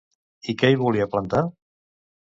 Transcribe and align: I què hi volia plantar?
I 0.53 0.55
què 0.63 0.71
hi 0.73 0.79
volia 0.81 1.09
plantar? 1.13 1.47